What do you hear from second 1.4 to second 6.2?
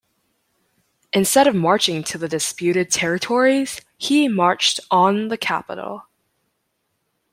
of marching to the disputed territories, he marched on the capital.